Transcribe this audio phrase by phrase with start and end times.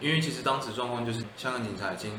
[0.00, 2.12] 因为其实当时状况就是香港警察已经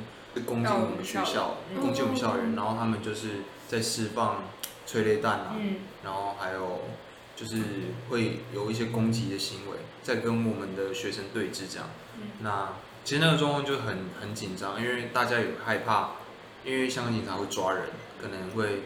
[0.45, 4.43] 攻击我们学校，嗯攻击我们校园，然后他们就是在释放
[4.85, 6.81] 催泪弹啊，嗯，然后还有
[7.35, 7.57] 就是
[8.09, 11.87] 会有一些攻击的行为，在跟我们的学生对峙这样。
[12.17, 12.69] 嗯那
[13.03, 16.11] 其实那个状况就很很紧张，因为大家有害怕，
[16.63, 17.85] 因为香港警察会抓人，
[18.21, 18.83] 可能会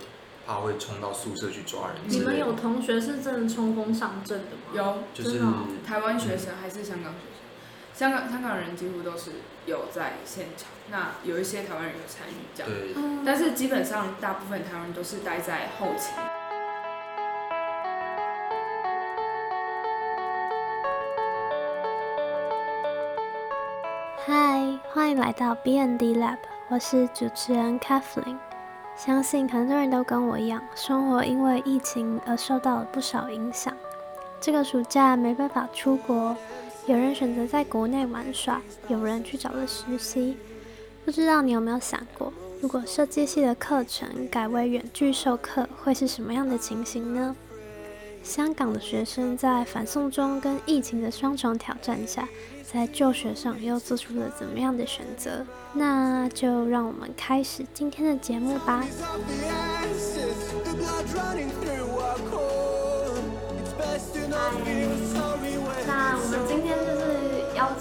[0.47, 1.97] 怕会冲到宿舍去抓人。
[2.07, 4.71] 你们有同学是真的冲锋上阵的吗？
[4.73, 7.34] 有就是哦台湾学生还是香港学生，
[7.95, 9.31] 香港香港人几乎都是
[9.65, 16.13] 有在现场，那有一些台湾人有参与这样，但是基本上大部分台湾人都是待在后勤。
[24.25, 28.37] 嗨，欢迎来到 BND Lab，我是主持人 Kathleen。
[28.97, 33.73] 相信很多人都跟我一样，生活因为疫情而受到了不少影响。
[34.41, 36.35] 这个暑假没办法出国，
[36.87, 40.37] 有人选择在国内玩耍，有人去找了实习。
[41.03, 47.35] 不知道你有没有想过，如果设计系的课程改为远距授课，会是什么样的情形呢？
[48.23, 52.27] 香港的学生在反送中跟疫情的双重挑战下，
[52.71, 55.43] 在就学上又做出了怎么样的选择？
[55.73, 58.83] 那就让我们开始今天的节目吧。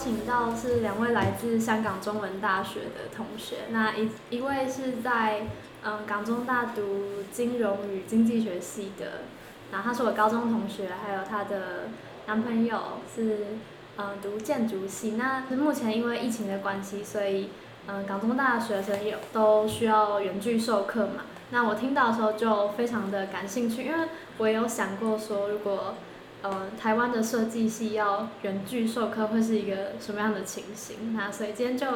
[0.05, 5.47] 请到是两位来自香港中文大学的同学，那一一位是在
[5.83, 9.22] 嗯港中大读金融与经济学系的，
[9.72, 11.88] 然后他是我高中同学，还有他的
[12.27, 12.78] 男朋友
[13.16, 13.47] 是
[13.97, 15.12] 嗯读建筑系。
[15.12, 17.48] 那目前因为疫情的关系，所以
[17.86, 21.22] 嗯港中大的学生有都需要远距授课嘛。
[21.48, 25.94] 那我听到的时候就非常的感兴趣，因为我也有想过说，如果
[26.45, 31.14] 呃，台湾的设计系要远距授课会是一个什么样的情形？
[31.17, 31.87] 那所以今天就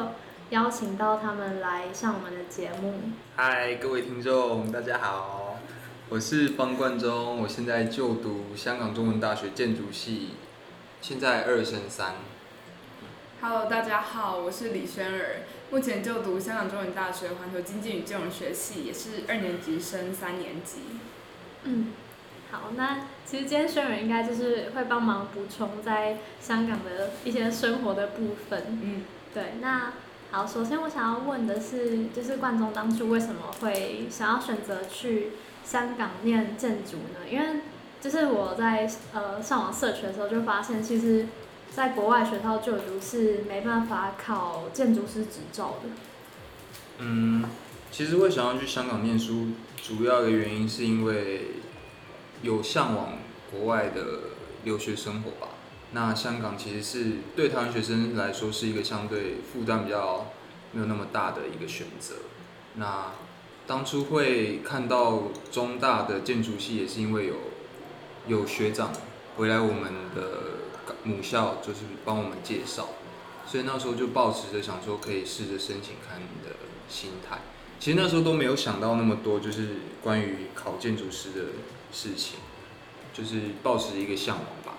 [0.49, 2.95] 邀请到他们来上我们的节目。
[3.35, 5.59] 嗨，各位听众，大家好，
[6.09, 10.29] 我是方冠中，我现在就读香港中文大学建筑系，
[10.99, 12.15] 现在二升三。
[13.41, 20.77] Hello，大家好，我是李轩儿，目前就读香港中文大学环球经济与金融学系，也是二年级升三年级。
[21.65, 21.93] 嗯，
[22.51, 28.79] 好，那其实今天轩仁应该就是会帮忙补充在香港的一些生活的部分。
[28.81, 29.93] 嗯，对，那
[30.31, 35.29] 好，首先我想要问的是，就是冠中当初为什么会想要选择去
[35.63, 37.29] 香港念建筑呢？
[37.29, 37.61] 因为
[38.01, 41.27] 就是我在呃上网 search 的时候就发现，其实
[41.69, 45.89] 在国外学校就读是没办法考建筑师执照的。
[46.97, 47.45] 嗯，
[47.91, 49.49] 其实会想要去香港念书，
[49.81, 51.41] 主要的原因是因为
[52.41, 53.17] 有向往
[53.51, 54.01] 国外的
[54.63, 55.53] 留学生活吧。
[55.91, 60.27] 那香港其实是对台湾学生来说是一个相对负担比较
[60.71, 62.15] 没有那么大的一个选择。
[62.75, 63.11] 那
[63.65, 67.35] 当初会看到中大的建筑系，也是因为有
[68.27, 68.91] 有学长
[69.35, 70.21] 回来我们的
[71.03, 72.89] 母校，就是帮我们介绍，
[73.47, 76.55] 所以那时候就抱持着想说可以试着申请看的
[76.87, 77.39] 心态。
[77.79, 79.69] 其实那时候都没有想到那么多，就是
[80.03, 81.45] 关于考建筑师的
[81.91, 82.39] 事情，
[83.13, 84.77] 就是抱持一个向往吧。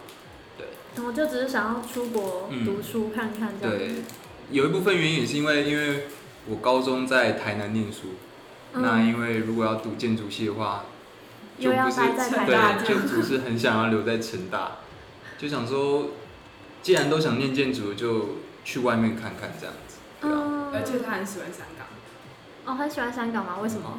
[0.59, 0.66] 对，
[1.04, 4.03] 我就只是想要出国嗯读书看看这样对子。，
[4.50, 6.06] 有一部分原因也是因为，因为
[6.47, 8.15] 我高中在台南念书，
[8.72, 10.84] 那嗯，因为如果要读建筑系的话，
[11.59, 14.78] 就又要不是待在台大对，就不是很想要留在成大，
[15.38, 16.10] 就想说，
[16.82, 19.97] 既然都想念建筑，就去外面看看这样子。
[20.20, 21.87] 对啊，嗯，而且他很喜欢香港。
[22.66, 23.59] 哦，很喜欢香港吗？
[23.62, 23.99] 为什么？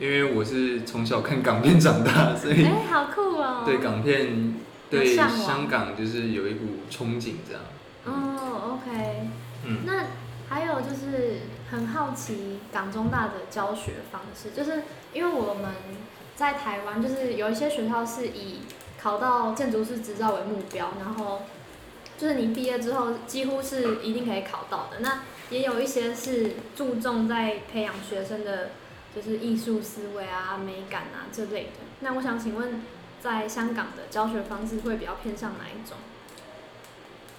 [0.00, 3.62] 因为我是从小看港片长大， 所以哎、好酷哦！
[3.64, 4.54] 对港片、
[4.90, 7.62] 对香港就是有一股憧憬这样。
[8.04, 9.28] 哦，OK。
[9.64, 10.06] 嗯，那
[10.48, 14.82] 还有就是很好奇港中大的教学方式，就是
[15.12, 15.72] 因为我们
[16.34, 18.62] 在台湾，就是有一些学校是以
[19.00, 21.42] 考到建筑师执照为目标，然后
[22.18, 24.98] 就是你毕业之后几乎是一定可以考到的。
[25.00, 25.20] 那
[25.50, 28.70] 也有一些是注重在培养学生的，
[29.14, 31.80] 就是艺术思维啊、美感啊这类的。
[32.00, 32.82] 那我想请问，
[33.20, 35.98] 在香港的教学方式会比较偏向哪一种？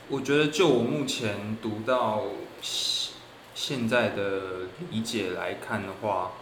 [0.09, 2.23] 我觉得就我目前读到
[3.55, 6.33] 现在的理解来看的话，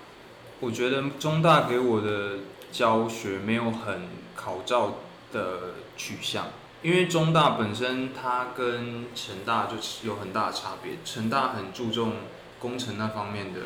[0.59, 2.39] 我觉得中大给我的
[2.71, 4.95] 教学没有很考照
[5.31, 6.47] 的取向，
[6.81, 9.75] 因为中大本身它跟成大就
[10.07, 12.13] 有很大的差别，成大很注重
[12.59, 13.59] 工程那方面的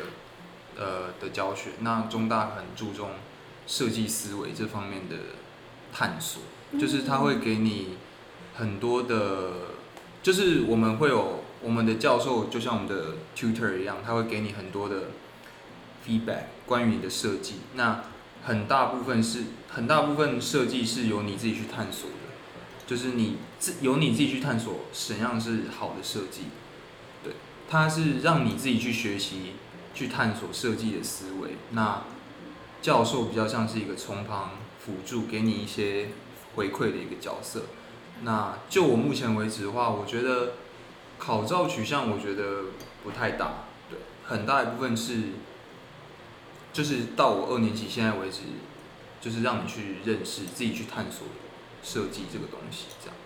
[0.78, 3.10] 呃的教学，那中大很注重
[3.66, 5.16] 设计思维这方面的
[5.92, 6.42] 探索，
[6.78, 7.96] 就是他会给你
[8.56, 9.52] 很多的，
[10.22, 15.08] 就是我们会有我们的教授就像我们的 tutor 一样，他会给你很多的
[16.06, 17.54] feedback 关于你的设计。
[17.74, 18.04] 那
[18.44, 26.42] 很大部分是很大部分设计是由你自己去探索的，就是你自由你自己去探索怎样是好的设计。
[27.24, 27.32] 对，
[27.68, 29.54] 它是让你自己去学习、
[29.96, 31.56] 去探索设计的思维。
[31.70, 32.04] 那
[32.80, 36.10] 教授比较像是一个从旁辅助，给你一些
[36.54, 37.62] 回馈的一个角色。
[38.22, 40.52] 那就我目前为止的话，我觉得
[41.18, 42.66] 考照取向我觉得
[43.02, 45.22] 不太大，对，很大一部分是，
[46.72, 48.42] 就是到我二年级现在为止，
[49.20, 51.26] 就是让你去认识自己去探索
[51.82, 53.16] 设计这个东西，这样。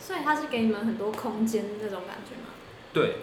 [0.00, 2.54] 所以他是给你们很多空间那种感觉吗？
[2.92, 3.16] 对，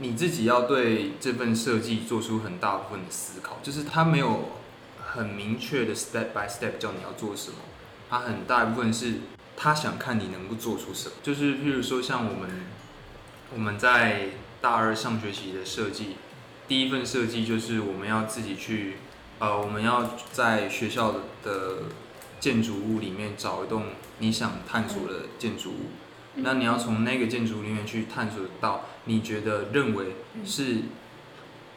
[0.00, 4.50] 你自己要对这份设计做出很大部分的思考，就是他没有
[4.98, 7.58] 很明确的 step by step 叫你要做什么，
[8.10, 9.14] 他很大一部分是。
[9.62, 12.48] 他想看你能够做出什么，就是譬如说像我们
[13.52, 16.16] 我们在大二上学期的设计，
[16.66, 18.94] 第一份设计就是我们要自己去，
[19.38, 21.82] 呃，我们要在学校的
[22.38, 23.84] 建筑物里面找一栋
[24.18, 25.90] 你想探索的建筑物，
[26.42, 30.78] 那你要从那个建筑里面去探索到你觉得认为是，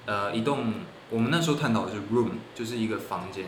[0.05, 0.73] 呃，一栋
[1.09, 3.45] 我们那时候探讨的是 room，就是一个房间。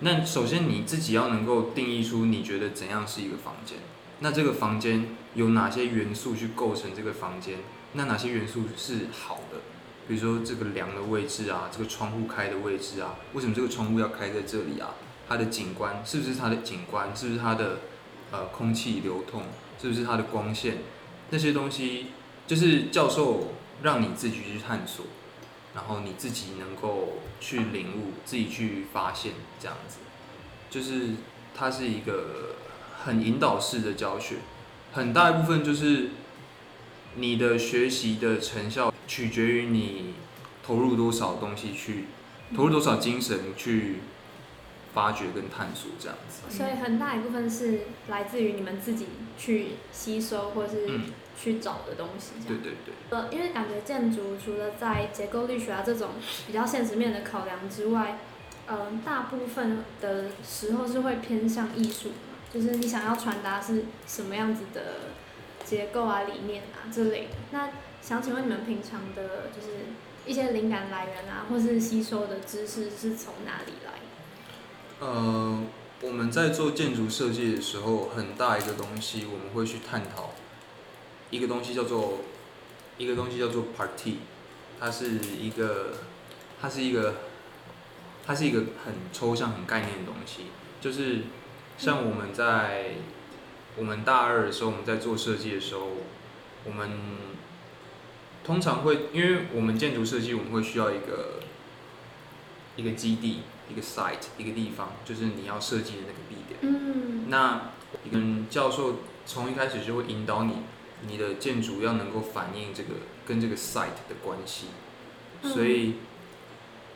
[0.00, 3.78] 那首先你自己要能够定义出你觉得怎样是一个房间，
[4.20, 7.58] 那这个房间有哪些元素去构成这个房间？
[7.92, 9.58] 那哪些元素是好的？
[10.06, 14.90] 比如说这个梁的位置啊，这个窗户开的位置啊，为什么这个窗户要开在这里啊？
[15.28, 17.14] 它的景观是不是它的景观？
[17.16, 17.78] 是不是它的
[18.30, 19.42] 呃空气流通？
[19.80, 20.78] 是不是它的光线？
[21.30, 22.06] 那些东西
[22.46, 23.52] 就是教授
[23.82, 25.06] 让你自己去探索。
[25.74, 29.98] 然后你自己能够去领悟，自己去发现，这样子，
[30.70, 31.16] 就是
[31.54, 32.56] 它是一个
[33.04, 34.36] 很引导式的教学，
[34.94, 36.12] 很大一部分就是
[37.16, 40.14] 你的学习的成效取决于你
[40.64, 42.06] 投入多少东西去，
[42.56, 43.96] 投入多少精神去
[44.96, 46.42] 发掘跟探索这样子。
[46.50, 49.06] 所以很大一部分是来自于你们自己
[49.38, 50.90] 去吸收，或是。
[51.38, 52.94] 去找的东西，对对对。
[53.10, 56.12] 呃，因为感觉建筑除了在结构力学啊这种
[56.46, 58.16] 比较现实面的考量之外，
[58.66, 64.80] 嗯，大部分的时候是会偏向艺术嘛，就是你想要传达是什么样子的
[65.62, 67.34] 结构啊、理念啊之类的。
[67.50, 67.68] 那
[68.00, 69.76] 想请问你们平常的，就是
[70.24, 73.92] 一些灵感来源啊，或是吸收的知识是从哪里来？
[74.98, 75.62] 呃，
[76.00, 80.30] 我们在做建筑设计的时候，很大一个东西我们会去探讨。
[81.28, 82.20] 一个东西叫做，
[82.96, 84.18] 一个东西叫做 party，
[84.80, 85.94] 它是一个，
[86.60, 87.16] 它是一个，
[88.24, 90.46] 它是一个很抽象、很概念的东西。
[90.80, 91.24] 就是
[91.76, 92.92] 像我们在
[93.76, 95.88] 我们大二的时候，我们在做设计的时候，
[96.64, 96.90] 我们
[98.44, 101.40] 通常会，因为我们建筑设计，我们会需要一个
[102.76, 103.40] 一个基地、
[103.70, 106.60] 一个 site、一个地方，就是你要设计的那个地点。
[106.62, 107.26] 嗯。
[107.28, 107.72] 那
[108.10, 110.54] 跟教授从一开始就会引导你。
[111.06, 112.94] 你的建筑要能够反映这个
[113.26, 114.68] 跟这个 site 的关系，
[115.42, 115.96] 所以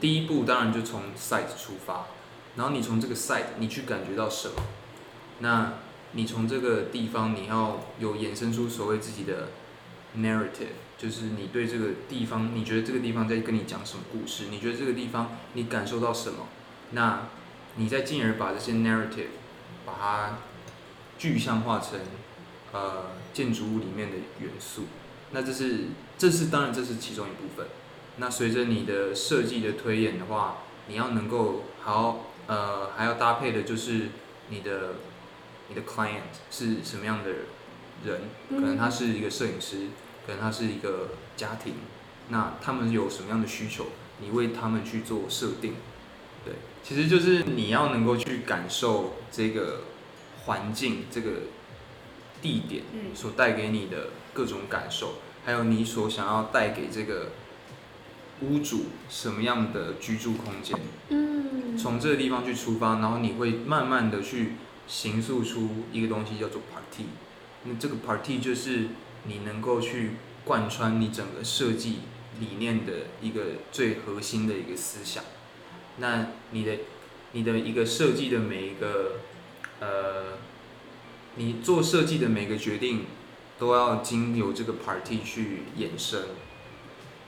[0.01, 2.07] 第一步当然就从 site 出发，
[2.57, 4.55] 然后你从这个 site 你去感觉到什么，
[5.41, 5.75] 那
[6.13, 9.49] 你从这个地方你要有衍生出所谓自己的
[10.17, 16.49] narrative，就是你对这个地方你觉得这个地方在跟你讲什么故事，你觉得这个地方你感受到什么，
[16.92, 17.28] 那
[17.76, 19.28] 你再进而把这些 narrative
[19.85, 20.38] 把它
[21.18, 21.99] 具象化成。
[22.73, 24.85] 呃，建筑物里面的元素，
[25.32, 27.66] 那这是这是当然这是其中一部分。
[28.18, 34.11] 那随着你的设计的推演的话，你要能够好呃还要搭配的就是
[34.50, 34.94] 你的
[35.68, 37.30] 你的 client 是什么样的
[38.04, 38.20] 人，
[38.50, 39.88] 可能他是一个摄影师，
[40.25, 41.75] 可能他是一个家庭，
[42.28, 43.87] 那他们有什么样的需求，
[44.20, 45.75] 你为他们去做设定，
[46.44, 49.85] 对，其实就是你要能够去感受这个
[50.44, 51.30] 环境这个。
[52.42, 52.82] 地点
[53.14, 57.32] 所带给你的各种感受，还有你所想要带给这个
[58.40, 60.75] 屋主什么样的居住空间，
[61.11, 64.54] 嗯，从这个地方去出发，然后你会慢慢的去
[64.88, 67.04] 形塑出一个东西叫做 party。
[67.64, 68.87] 那这个 party 就是
[69.25, 70.12] 你能够去
[70.47, 71.99] 贯穿你整个设计
[72.38, 75.23] 理念的一个最核心的一个思想。
[76.00, 76.78] 那你的
[77.33, 79.21] 你的一个设计的每一个
[79.80, 80.40] 呃。
[81.37, 83.07] 你做设计的每个决定，
[83.57, 86.23] 都要经由这个 party 去衍生，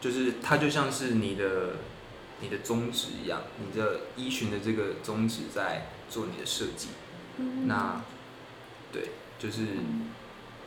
[0.00, 1.76] 就是它就像是你的
[2.40, 6.88] 你的宗旨一样，你的依循的这个宗旨在做你的设计。
[7.66, 8.02] 那
[8.92, 9.66] 对，就是，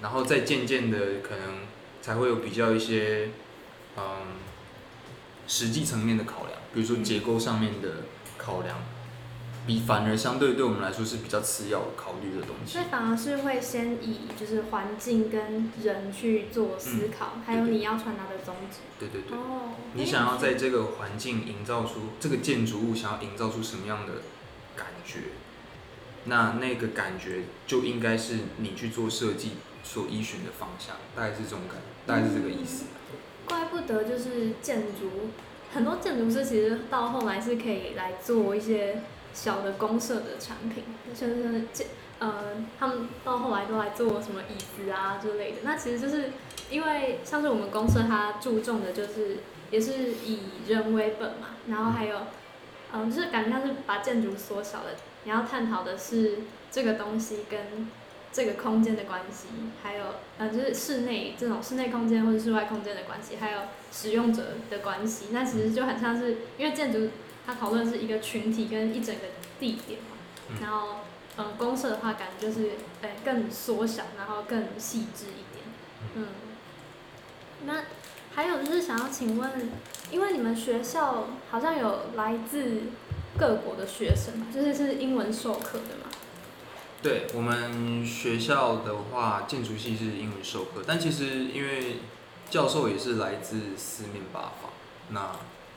[0.01, 1.59] 然后再渐渐的可能
[2.01, 3.31] 才会有比较一些
[3.97, 4.03] 嗯
[5.45, 8.03] 实际层面的考量，比如说结构上面的
[8.37, 8.77] 考量，
[9.65, 12.85] 比反而相对对我们来说是比较次要考虑的东西所以。
[12.91, 18.79] 反而是会先以就是环境跟人去做思考，还有你要传达的宗旨。
[18.99, 19.37] 对对对。
[19.37, 24.13] 哦，你想要在这个环境营造出这个建筑物想要营造出什么样的
[24.75, 25.19] 感觉，
[26.25, 29.53] 那那个感觉就应该是你去做设计
[29.83, 32.85] 所依循的方向，大概是这种感，大概是这个意思。
[33.47, 35.29] 怪不得就是建筑，
[35.75, 39.01] 很多建筑师其实到后来是可以来做一些
[39.33, 41.87] 小的公社的产品，像是建
[42.19, 45.57] 呃，他们到后来都来做什么椅子啊之类的。
[45.63, 46.31] 那其实就是
[46.69, 49.39] 因为像是我们公社，它注重的就是
[49.69, 50.39] 也是以
[50.69, 52.19] 人为本嘛，然后还有
[52.93, 54.91] 嗯，就是感觉像是把建筑缩小了，
[55.25, 56.37] 你要探讨的是
[56.71, 57.89] 这个东西跟
[58.35, 59.47] 这个空间的关系，
[59.81, 60.03] 还有
[60.37, 63.61] 呃，就是室内这种室内空间或者室外空间的关系，还有
[63.93, 65.27] 使用者的关系。
[65.31, 67.11] 那其实就很像是，因为建筑
[67.45, 69.21] 它讨论是一个群体跟一整个
[69.57, 70.17] 地点嘛，
[70.49, 70.97] 嗯然后
[71.37, 75.63] 嗯，公社的话感觉就是呃更缩小，然后更细致一点。
[76.15, 76.27] 嗯，
[77.65, 77.85] 那
[78.33, 79.49] 还有就是想要请问，
[80.11, 82.81] 因为你们学校好像有来自
[83.37, 86.04] 各国的学生嘛，就是是英文授课的嘛？
[87.05, 91.97] 对我们学校的话，建筑系是英文授课，但其实因为
[92.49, 94.71] 教授也是来自四面八方，
[95.09, 95.29] 那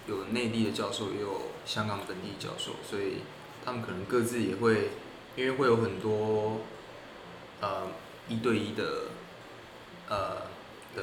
[0.07, 3.19] 有内地的教授，也有香港本地教授，所以
[3.63, 4.93] 他们可能各自也会，
[5.37, 6.63] 因为会有很多
[7.61, 7.89] 呃
[8.27, 9.11] 一对一的
[10.09, 10.47] 呃
[10.97, 11.03] 的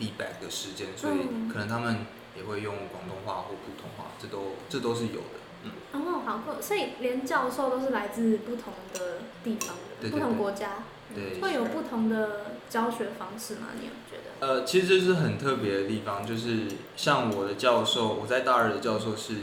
[0.00, 1.48] feedback 的时间，所以嗯。
[1.48, 5.70] 可能他们也会用广东话或普通话，这都这都是有的，嗯。
[5.92, 6.60] 哦，好酷！
[6.62, 13.68] 所以连教授都是来自不同的地方的，对对不同国家，对会有不同的教学方式吗？
[13.78, 14.46] 你有觉得？
[14.46, 19.34] 呃，其实这是很特别的地方，就是像我的教授，我在大二的教授是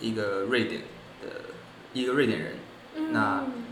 [0.00, 0.82] 一个瑞典
[1.22, 1.28] 的
[1.92, 2.54] 一个瑞典人，
[3.12, 3.64] 那嗯，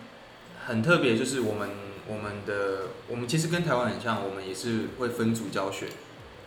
[0.66, 1.71] 很特别，就是我们
[2.09, 5.87] 我们的我们其实跟台湾很像，我们也是会分组教学，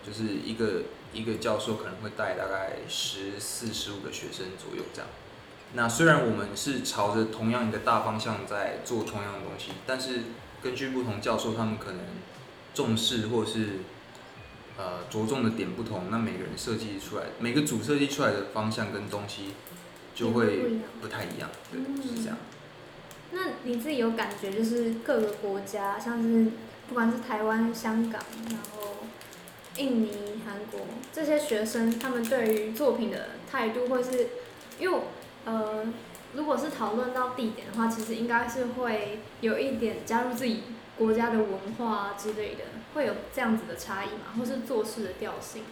[0.05, 0.83] 就是一个
[1.13, 5.09] 一个教授可能会带大概十四十五个学生左右这样。
[5.73, 10.21] 那虽然我们是朝着同样一个大方向在做同样的东西，但是
[10.63, 12.01] 根据不同教授他们可能
[12.73, 13.81] 重视或是
[14.77, 19.53] 呃着重的点不同，那每个人设计出来每个组设计出来的方向跟东西
[20.15, 22.37] 就会不太一样，对，嗯是这样。
[23.31, 26.47] 那你自己有感觉，就是各个国家，像是
[26.87, 28.78] 不管是台湾、香港，然后
[29.79, 30.81] 印尼、韩国
[31.13, 34.27] 这些学生，他们对于作品的态度，或是
[34.77, 34.99] 因为
[35.45, 35.85] 呃，
[36.33, 40.63] 如果是讨论到地点的话，其实应该是会有一点加入自己
[40.97, 45.63] 国家的文化之类的，会有这样子的差异嘛，或是做事的调性。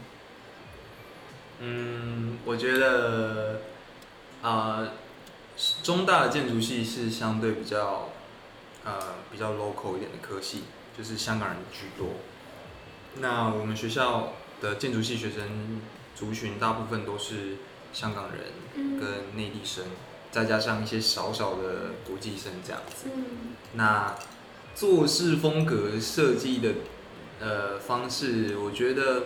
[1.60, 3.62] 嗯，我觉得，
[4.42, 4.88] 啊，
[5.84, 8.10] 中大的建筑系是相对比较，
[8.86, 10.64] 呃，比较 local 一点的科系，
[10.98, 12.10] 就是香港人居多。
[13.20, 15.82] 那我们学校的建筑系学生
[16.16, 17.58] 族群大部分都是
[17.94, 18.46] 香港人
[18.76, 19.86] 嗯跟内地生，
[20.32, 23.10] 再加上一些少少的国际生这样子。
[23.16, 23.24] 嗯
[23.74, 24.16] 那
[24.74, 26.72] 做事风格设计的
[27.40, 29.24] 呃方式，我觉得，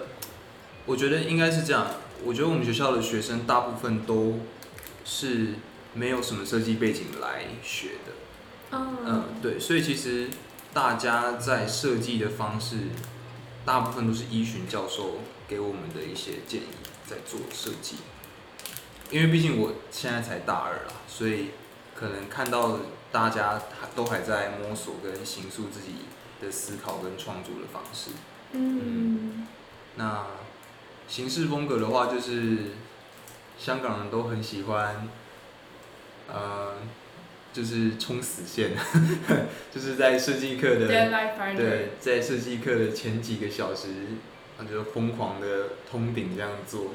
[0.85, 1.87] 我觉得应该是这样。
[2.23, 4.39] 我觉得我们学校的学生大部分都
[5.03, 5.55] 是
[5.93, 8.13] 没有什么设计背景来学的，
[8.71, 10.29] 嗯、嗯对，所以其实
[10.73, 12.77] 大家在设计的方式，
[13.65, 16.67] 大部分都是依循教授给我们的一些建议
[17.05, 17.97] 在做设计。
[19.09, 21.49] 因为毕竟我现在才大二啦，所以
[21.93, 22.79] 可能看到
[23.11, 26.05] 大家还都还在摸索跟形塑自己
[26.41, 28.11] 的思考跟创作的方式。
[28.53, 29.47] 嗯
[29.95, 30.25] 那
[31.07, 32.71] 形式风格的话，就是
[33.59, 35.09] 香港人都很喜欢，
[36.29, 36.75] 呃，
[37.53, 38.71] 就是冲死线，
[39.73, 43.89] 就是在设计课的对，在设计课的前几个小时，
[44.57, 46.91] 那就疯狂的通顶这样做，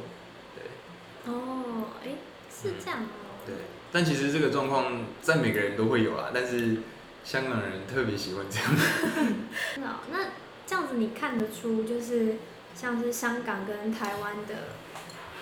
[0.54, 2.10] 对哦，哎，
[2.50, 3.44] 是这样哦。
[3.46, 3.54] 对。
[3.92, 6.78] 但其实这个状况在每个人都会有啦，但是
[7.24, 8.68] 香港人特别喜欢这样。
[9.78, 10.28] 那那
[10.66, 12.36] 这样子你看得出，就是
[12.74, 14.54] 像是香港跟台湾的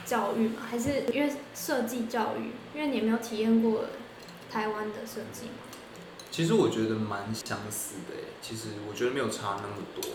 [0.04, 0.62] 教育吗？
[0.70, 2.50] 还是因为设计教育？
[2.74, 3.86] 因为你有没有体验过
[4.54, 5.52] 台湾的设计吗？
[6.30, 10.12] 其实我觉得蛮相似的诶，其实我觉得没有差那么多，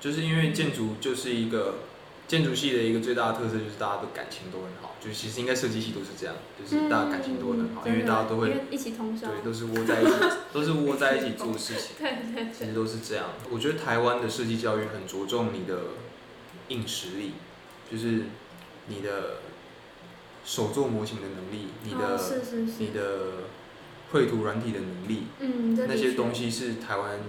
[0.00, 1.80] 就是因为建筑就是一个
[2.26, 9.28] 建筑系的一个最大的特色就是大家的感情都很好，就是其实应该设计系都是这样，就是大家感情都很好，嗯因为大家都会一起通宵。
[9.28, 10.12] 对都是窝在一起，
[10.54, 11.96] 都是窝在一起做事情。
[11.98, 12.52] 对对对。
[12.52, 13.26] 其实都是这样。
[13.50, 15.78] 我觉得台湾的设计教育很着重你的
[16.68, 17.32] 硬实力，
[17.90, 18.24] 就是
[18.88, 19.38] 你的
[20.44, 23.00] 手做模型的能力，你的、哦是是是你的
[24.16, 27.20] 绘图软体的能力，嗯，那些东西是台湾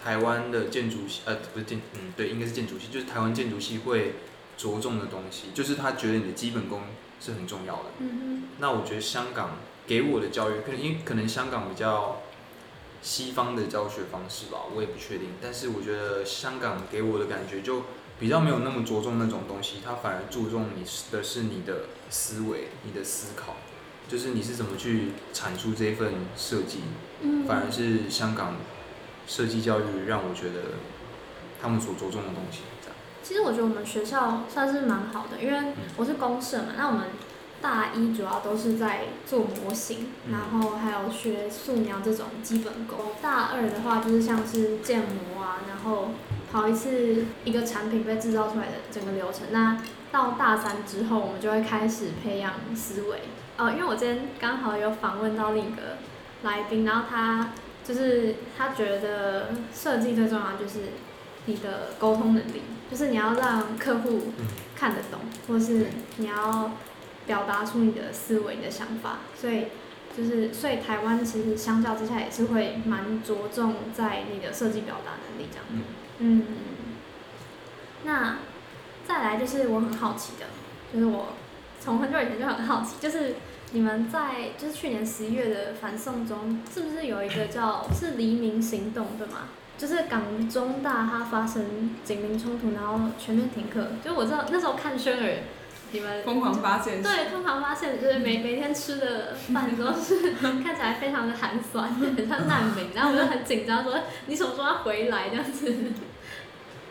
[0.00, 4.14] 台湾的建筑系呃不是建嗯对应该是建筑系，就是台湾建筑系会
[4.56, 6.82] 着重的东西，就是他觉得你的基本功
[7.20, 7.86] 是很重要的。
[7.98, 12.22] 嗯那我觉得香港给我的教育，可能因为可能香港比较
[13.02, 15.30] 西方的教学方式吧，我也不确定。
[15.42, 17.82] 但是我觉得香港给我的感觉就
[18.20, 23.56] 比较没有那么着重那种东西，它反而注重你的是你的思维、你的思考，
[24.08, 26.80] 就是你是怎么去产出这份设计。
[27.20, 28.56] 嗯，反而是香港
[29.26, 30.78] 设计教育让我觉得
[31.60, 32.62] 他们所着重的东西。
[33.20, 37.08] 其实我觉得我们学校算是蛮好的，因为我是公社嘛，那我们
[37.60, 42.98] 大一主要都是在做模型，嗯然后还有学素描这种基本功。
[43.20, 46.12] 大二的话就是像是建模啊，然后
[46.50, 49.48] 跑一次一个产品被制造出来的整个流程。
[49.50, 53.18] 那到大三之后，我们就会开始培养思维。
[53.58, 55.98] 哦，因为我今天刚好有访问到另一个
[56.44, 57.50] 来宾，然后他
[57.84, 60.78] 就是他觉得设计最重要就是
[61.46, 64.46] 你的沟通能力，就是你要让客户嗯
[64.76, 65.86] 看得懂，或是
[66.18, 66.70] 你要
[67.26, 69.18] 表达出你的思维、你的想法。
[69.34, 69.64] 所以
[70.16, 75.66] 就是，所以台湾其实相较之下也是会蛮着重在你的设计表达能力这样。
[75.70, 75.82] 嗯
[76.20, 76.44] 嗯，
[78.04, 78.38] 那
[79.06, 80.46] 再来就是我很好奇的，
[80.92, 81.28] 就是我
[81.88, 83.36] 从很久以前就很好奇，就是
[83.72, 89.48] 你们在就是去年十一月的反送中，是不是有一个叫是黎明行动对吗？
[89.78, 93.86] 就是港中大它发生警民冲突，然后全面停课。
[94.04, 95.38] 就我知道那时候看轩儿，
[95.92, 105.74] 你们疯狂发现对，疯狂发现就是每每天吃的饭都是看起来非常的寒酸，很像难民，然后我就很紧张，说你什么时候要回来这样子。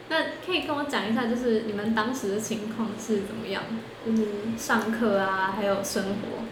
[0.10, 3.64] 那可以跟我讲一下，就是你们当时的情况是怎么样？
[4.06, 4.26] 就是
[4.58, 6.46] 上课啊，还有生活。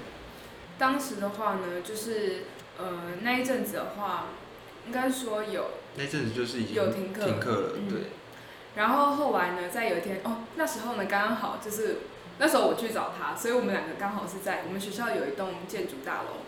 [0.77, 2.43] 当时的话呢，就是
[2.77, 4.25] 呃那一阵子的话，
[4.86, 7.89] 应该说有，那阵子就是已经有停课停课了，嗯。
[7.89, 8.01] 对，
[8.75, 11.99] 然后后来呢，在有一天哦，那时候呢刚刚好就是
[12.39, 16.43] 那时候我去找他，所以我们两个刚好是在我们学校有一栋建筑大楼，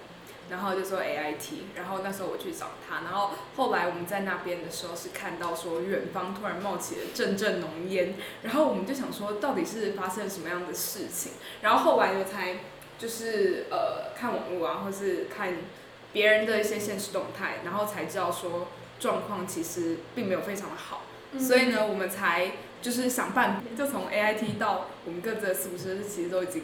[0.49, 12.59] 然后就说 AIT，然后那时候我去找他，然后后来我们在那边的时候是看到说远方突然冒起了阵阵浓烟，然后我们就想说到底是发生什么样的事情，然后后来我才
[12.97, 15.53] 就是呃看网络啊，或是看
[16.13, 21.01] 别人的一些现实动态，然后才知道说状况其实并没有非常的好。
[21.37, 26.63] 所以呢，我们才就是想办法，就从 AIT 到我们各自的宿舍，其实都已经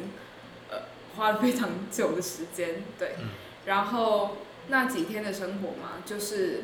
[0.71, 0.83] 呃
[1.17, 3.15] 花了非常久的时间，对。
[3.19, 3.29] 嗯
[3.65, 6.63] 然后那几天的生活嘛，就是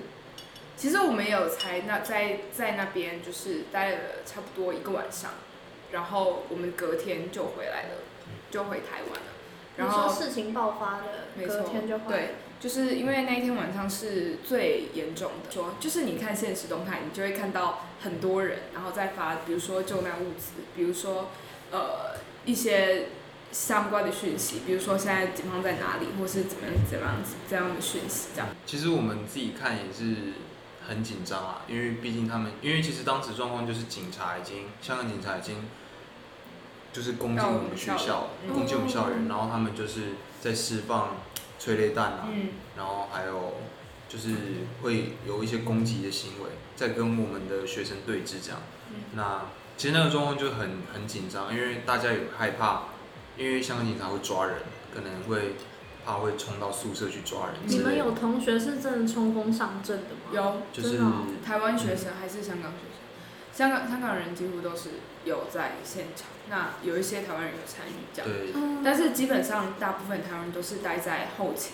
[0.76, 5.32] 其实我们也有才那在在那边就是待了差不多一个晚上，
[5.92, 7.90] 然后我们隔天就回来了，
[8.50, 9.32] 就回台湾了。
[9.78, 11.04] 然你后说事情爆发的
[11.38, 21.30] 隔没错天就回对，就是因为那一天晚上是最严重的，说就是你看现实动态，你就会看到很多人，然后再发，比如说救难物资，比如说
[21.72, 23.08] 呃一些
[23.52, 28.50] 相关的讯息，比如说现在警方在哪里，或是怎么样怎么样子这样的讯息，这样。
[28.66, 30.34] 其实我们自己看也是
[30.88, 35.66] 很紧张啊，因为毕竟他们，因为其实当时状况就是警察已经，香港警察已经
[36.94, 41.18] 就是攻进我们学校，嗯攻进我们校园，然后他们就是在释放
[41.58, 43.56] 催泪弹啊，嗯，然后还有
[44.08, 44.30] 就是
[44.82, 48.62] 会有一些攻击的行为，在跟我们的学生对峙这样。
[48.92, 49.42] 嗯那
[49.78, 52.84] 其实那个状况就很很紧张，因为大家有害怕，
[53.40, 54.58] 因为香港警察会抓人，
[54.94, 55.56] 可能会
[56.06, 57.56] 怕会冲到宿舍去抓人。
[57.66, 60.32] 你们有同学是真的冲锋上阵的吗？
[60.34, 61.00] 有就是
[61.46, 63.00] 台湾学生还是香港学生，
[63.54, 64.90] 香港香港人几乎都是
[65.24, 68.82] 有在现场，那有一些台湾人有参与这样。
[68.84, 71.74] 但是基本上大部分台湾人都是待在后勤，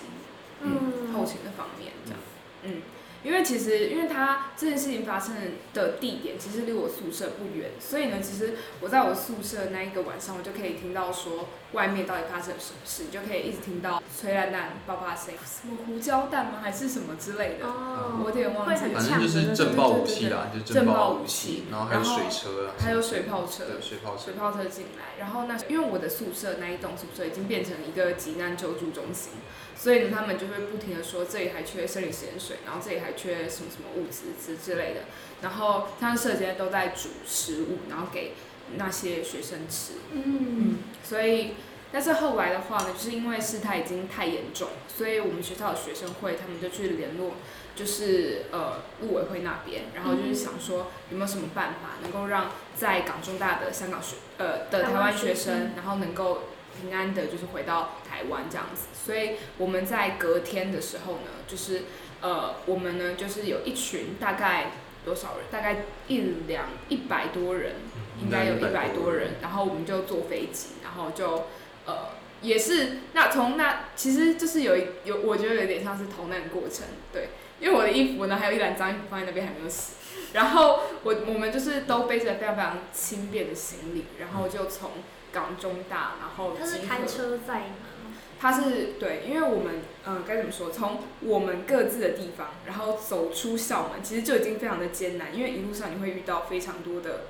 [0.61, 2.19] 嗯，嗯后勤的方面这样，
[2.63, 2.81] 嗯，
[3.25, 5.35] 因为其实因为他这件事情发生
[5.73, 18.99] 的地点其实离我宿舍不远，所以呢，其实我在我宿舍那一个晚上，我就可以听到说外面到底发生了什么事，你就可以一直听到催泪弹爆发声，什么胡椒弹吗，还是什么之类的，哦，我有点忘记了。
[18.99, 24.23] 反正就是震爆武器啦，就是震爆武器然后还有水车啊，还有水炮车，对水炮车。
[24.25, 29.33] 水，炮车进来，然后那因为我的宿舍那一栋宿舍已经变成一个急难救助中心，
[29.77, 35.01] 所以呢，他们就会不停的说这里还缺生理食盐水，然后这里还缺什么什么物资之之类的，
[35.41, 38.33] 然后他们舍监都在煮食物，然后给
[38.77, 41.51] 那些学生吃，嗯，所以
[41.91, 47.35] 但是后来的话呢，就是因为事态已经太严重，所以我们学校的学生会他们就去联络，
[47.75, 56.43] 就是呃陆委会那边，然后就是想说有没有什么办法能够让在港中大的香港学呃的台湾学生，然后能够
[56.81, 58.87] 平安的就是回到台湾这样子。
[59.05, 61.83] 所以我们在隔天的时候呢，就是
[62.19, 64.71] 呃我们呢就是有一群大概
[65.05, 67.75] 多少人，大概一两一百多人。
[68.23, 71.45] 应该有一百多人，然后我们就坐飞机，然后就
[71.85, 72.09] 呃
[72.41, 79.93] 也是那从那其实就是有一有我觉得有点像是逃难过程，对，因为我的衣服呢还有一篮脏衣服放在那边还没有洗，
[80.33, 84.91] 然后我我们就是都背着非常非常轻便的行李，然后就从
[85.31, 88.13] 港中大，然后他是开车载吗？
[88.39, 97.21] 他是对，因为我们嗯该怎么说，从我们各自的地方，然后走出校门，其实就已经非常的艰难，因为一路上你会遇到非常多的。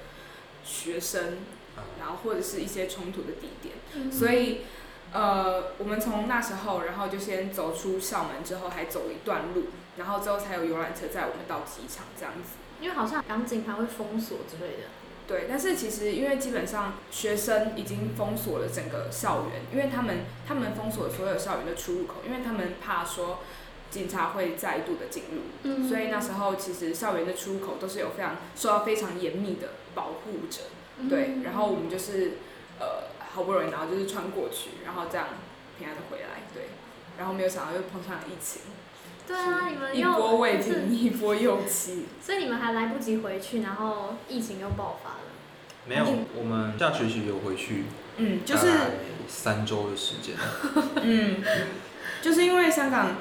[0.65, 1.37] 学生，
[1.99, 4.61] 然后或者是一些冲突的地点，所以，
[5.13, 9.65] 呃，我们从那时候，然后就先走出校门之后，还走一段路，
[9.97, 12.57] 然后之后才有游览车载我们到机场这样子。
[12.81, 14.89] 因为好像港警还会封锁之类的。
[15.27, 23.39] 对，但是其实因为基本上学生已经封锁了整个校园，因为他们他们封锁所有校园的出入口，因为他们怕说
[23.89, 29.69] 警察会再度的进入，所以那时候其实校园的出入口都是有非常受到非常严密的。
[29.95, 30.61] 保护着，
[31.09, 32.33] 对，然后我们就是
[32.79, 35.27] 呃好不容易，然后就是穿过去，然后这样
[35.79, 36.65] 平安的回来，对，
[37.17, 38.61] 然后没有想到又碰上了疫情，
[39.25, 45.19] 对啊，你们一波未平一波又起，所以你们还来不及回去，然后疫情又爆发了。
[45.87, 46.05] 没有，
[46.35, 47.85] 我们下学期有回去，
[48.17, 48.67] 嗯，就是
[49.27, 50.35] 三周的时间，
[51.01, 51.41] 嗯，
[52.21, 53.15] 就是因为香港。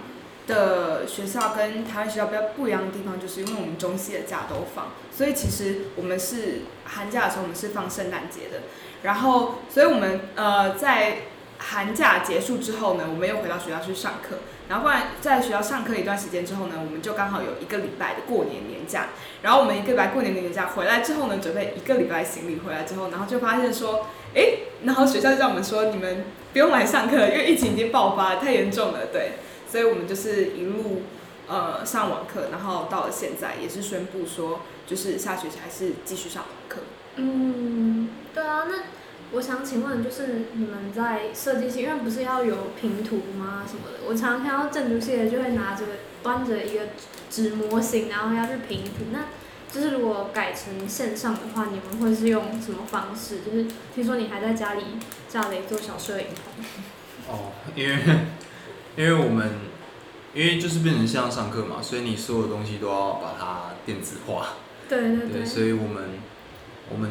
[0.46, 8.64] 的学校跟台湾学校比较不一样的地方，就是因为我们中西的假都放，所以其实我们是寒假的时候我们是放圣诞节的，
[9.02, 11.18] 然后所以我们呃在
[11.58, 14.36] 寒假结束之后呢，我们又回到学校去上课，
[14.68, 19.08] 然后后来在学校上课一段时间之后呢，我们就刚好有一个礼拜的过年年假，
[19.40, 29.32] 然后我们一个礼拜过年年假回来之后呢，准备一个礼拜行李回来之后，然后就发现说，哎，然后学校就叫我们说你们不用来上课，因为疫情已经爆发太严重了，对。
[29.74, 31.02] 所以我们就是一路
[31.48, 36.82] 呃上网课，然后到了现在也是宣布说，就是下学期还是继续上网课。
[37.16, 38.84] 嗯，对啊，那
[39.32, 43.64] 我想请问，就是你们在设计系，因为不是要有平图吗？
[43.66, 44.06] 什么的？
[44.08, 45.84] 我常常看到建筑系的就会拿着
[46.22, 46.90] 端着一个
[47.28, 49.06] 纸模型，然后要去平图。
[49.10, 49.24] 那
[49.72, 53.40] 就是如果改成线上的话，你们会是用什么方式？
[53.40, 54.84] 就是听说你还在家里
[55.28, 56.64] 架了一座小摄影棚。
[57.28, 57.98] 哦，因为。
[58.96, 59.50] 因为我们，
[60.34, 64.50] 因为就是变成线上上课嘛，所以你所有东西都要把它电子化。
[64.88, 65.44] 对对对。
[65.44, 66.10] 所以我们，
[66.88, 67.10] 我们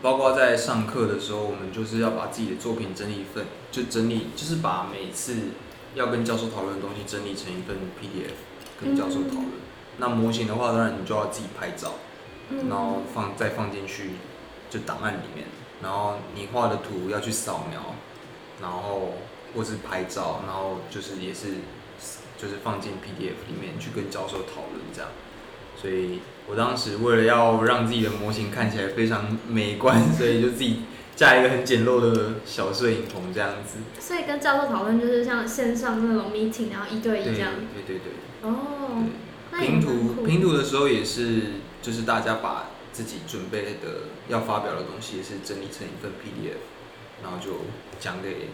[0.00, 5.34] 包括在上课的时候，我们就是要把自己的作品整理一份，就整理，就是把每次
[5.96, 8.34] 要跟教授讨论的东西整理成一份 PDF，
[8.80, 9.48] 跟教授讨论。
[9.98, 11.94] 那模型的话，当然你就要自己拍照，
[12.68, 14.10] 然后放再放进去
[14.70, 15.46] 就档案里面，
[15.82, 17.80] 然后你画的图要去扫描，
[18.62, 19.14] 然后。
[19.54, 21.48] 或是拍照，然后就是也是，
[22.36, 25.10] 就是放进 PDF 里面去跟教授讨论这样。
[25.80, 30.80] 所以我当时为了要让自己的模型看起来非常美观， 所以就自己
[31.14, 33.78] 架一个很简陋的小摄影棚这样子。
[34.00, 37.52] 所以跟教授讨论就是像线上那种 meeting，然后一对一这样。
[37.74, 38.12] 对对对。
[38.48, 39.04] 哦。
[39.56, 41.42] 拼图拼图的时候也是，
[41.80, 46.56] 就是大家把自己准备的要发表的东西也是整理成一份 PDF，
[47.22, 47.52] 然后就
[48.00, 48.48] 讲给。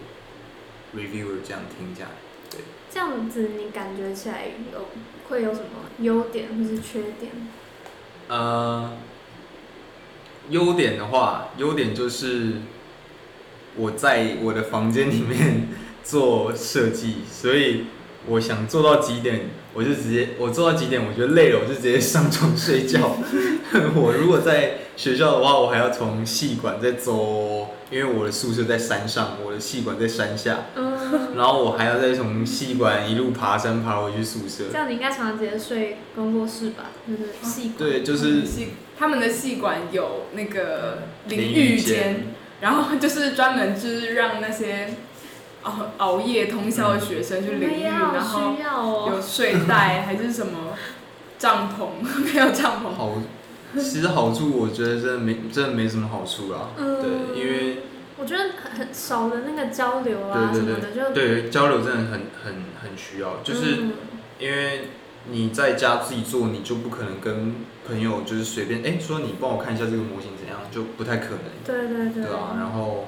[0.96, 2.10] Reviewer 这样听下来，
[2.50, 2.60] 对。
[2.92, 4.88] 这样子你感觉起来有
[5.28, 7.30] 会有什么优点或是缺点？
[8.28, 8.92] 呃，
[10.48, 12.54] 优点的话，优点就是
[13.76, 15.68] 我在我的房间里面
[16.02, 17.86] 做设计，所以
[18.26, 23.16] 我想做到几点，我就直接我做到几点，我觉得累了，我就直接上床睡觉。
[23.94, 27.68] 我如果在学校的话，我还要从戏馆再走。
[27.90, 30.58] 因为我的宿舍在山上，我的戏馆在山下，
[31.36, 34.64] 然后我还要再从戏馆一路爬山爬回去宿舍。
[34.70, 36.84] 这样你应该常常直接睡工作室吧？
[37.08, 37.74] 就是戏馆。
[37.78, 42.28] 对，就是戏，他们的戏馆有那个淋浴间，
[42.60, 44.94] 然后就是专门就是让那些
[45.62, 50.76] 熬熬夜通宵的学生去淋浴，然后有睡袋还是什么
[51.38, 52.06] 帐篷？
[52.32, 52.94] 没有帐篷。
[52.96, 53.14] 好。
[53.74, 57.82] 其实好处我觉得真的没真的没什么好处啦，对，因为
[58.18, 62.10] 我觉得很很少的那个交流啊什么的，就对交流真的很
[62.44, 63.76] 很很需要，就是
[64.38, 64.88] 因为
[65.30, 67.54] 你在家自己做，你就不可能跟
[67.86, 73.06] 朋友就是随便哎说你帮我看一下这个模型怎样，就不太可能，对对对，对啊，然后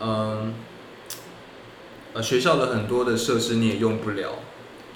[0.00, 0.54] 嗯，
[2.14, 4.38] 呃学校的很多的设施你也用不了，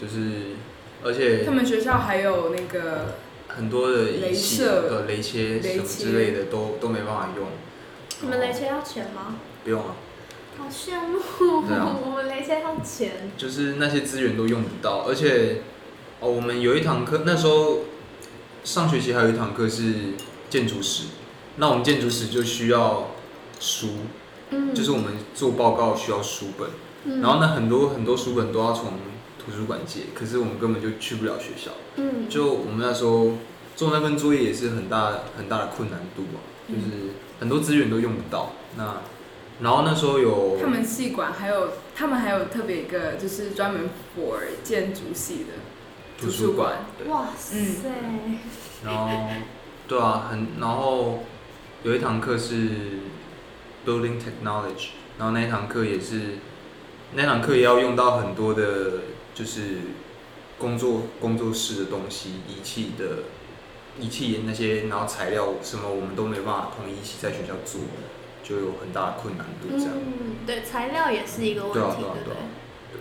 [0.00, 0.54] 就是
[1.04, 3.16] 而且他们学校还有那个
[3.56, 7.46] 很多的仪器的雷切什么之类的都都没办法用。
[8.20, 9.36] 你们雷切要钱吗？
[9.64, 9.96] 不用啊，
[10.58, 11.96] 好羡慕，啊。
[12.04, 13.30] 我们雷切要钱。
[13.36, 15.62] 就是那些资源都用不到，而且
[16.20, 17.80] 哦，我们有一堂课，那时候
[18.62, 20.14] 上学期还有一堂课是
[20.48, 21.04] 建筑史，
[21.56, 23.10] 那我们建筑史就需要
[23.60, 23.88] 书，
[24.50, 26.68] 嗯，就是我们做报告需要书本，
[27.04, 28.92] 嗯，然后呢很多很多书本都要从
[29.44, 33.32] 图书馆借，可是我们根本就去不了学校，嗯，就我们那时候
[33.76, 36.74] 做那份作业也是很大很大的困难度啊，嗯。
[36.76, 37.02] 就是
[37.40, 39.02] 很多资源都用不到，那
[39.60, 45.54] 然后那时候有他们系馆还有他们还有特别一个就是专门 for 建筑系的
[46.18, 47.58] 图书馆，哇塞，
[48.84, 49.10] 然后，
[49.88, 51.24] 对啊，很，然后
[51.82, 52.70] 有一堂课是
[53.84, 56.38] Building Technology，然后那一堂课也是，
[57.14, 58.62] 那堂课也要用到很多的，
[59.34, 59.78] 就是
[60.58, 63.24] 工作工作室的东西，仪器的
[64.00, 67.80] 仪器那些，然后材料什么我们都没办法统一一起在学校做，
[68.42, 69.92] 就有很大的困难度这样。
[69.94, 72.36] 嗯，对，材料也是一个问题，对啊对不对对啊
[72.90, 72.98] 对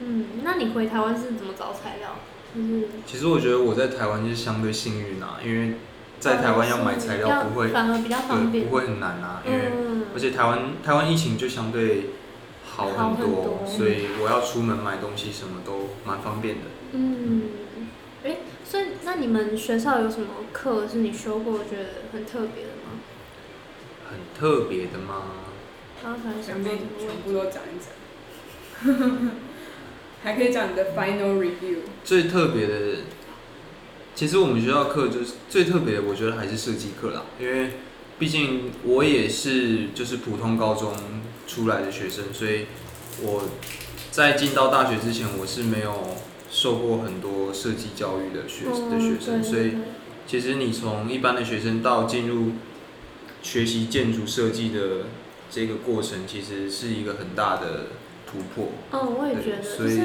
[0.00, 2.16] 嗯，那你回台湾是怎么找材料？
[2.54, 5.74] 就是其实我觉得我在台湾就是相对幸运啊，因为
[6.18, 9.58] 在台湾要买材料不会，反而比较方对，便，不会很难啊，因为。
[9.76, 12.10] 嗯而且台湾台湾疫情就相对
[12.76, 16.62] 好好很多，很多所以我要出门买东西什么都蛮方便的。
[16.92, 17.42] 嗯，
[18.24, 22.98] 哎，所以那你们学校有什么课是你修过觉得很特别的吗？
[24.10, 25.22] 很特别的吗？
[26.02, 27.22] 刚才想想必到这个问题。
[27.22, 29.30] 全部都讲一讲，
[30.22, 31.78] 还可以讲你的 final review。
[32.04, 32.74] 最特别的，
[34.14, 37.70] 其实我们学校课就是最特别的，我觉得还是设计课啦，因为
[38.18, 40.92] 毕竟我也是就是普通高中
[41.46, 42.66] 出来的学生，所以
[43.22, 43.44] 我
[44.10, 46.16] 在进到大学之前，我是没有
[46.50, 49.72] 受过很多设计教育的学的学生，所以
[50.26, 52.52] 其实你从一般的学生到进入
[53.42, 55.06] 学习建筑设计的
[55.50, 57.86] 这个过程，其实是一个很大的
[58.26, 58.72] 突破。
[58.92, 59.98] 嗯，我也觉得，所以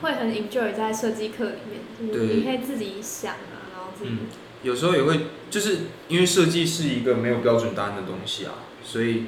[0.00, 2.36] 会很 enjoy 在设计课里面，就是对。
[2.36, 4.18] 你可以自己想啊，然后自己嗯，
[4.62, 9.24] 有时候也会就是因为设计是一个没有标准答案的东西啊，所以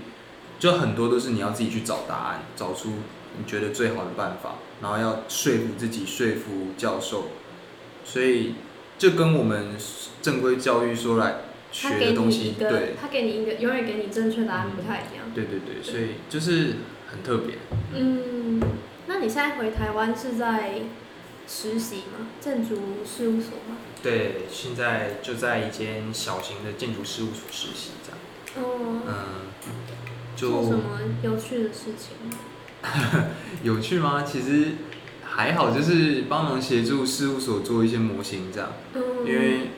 [0.60, 2.90] 就很多都是你要自己去找答案，找出
[3.36, 7.28] 你觉得最好的办法，然后要说服自己，说服教授，
[8.04, 8.54] 所以
[8.98, 9.74] 这跟我们
[10.20, 11.36] 正规教育说来
[11.72, 15.32] 学的东西，对，他给你一个永远给你正确答案不太一样。
[15.34, 16.74] 对对对，所以就是
[17.10, 17.56] 很特别。
[17.94, 18.60] 嗯，
[19.06, 20.74] 那你现在回台湾是在
[21.48, 22.28] 实习吗？
[22.38, 23.78] 建筑事务所吗？
[24.02, 28.18] 对，现在就在一间小型的建筑事务所实习，这样。
[28.56, 29.14] 哦、嗯，
[30.48, 32.16] 做什么有趣的事情？
[33.62, 34.22] 有趣吗？
[34.22, 34.72] 其实
[35.22, 39.70] 还好，就是帮忙协助事务所做一些模型这样，嗯，因为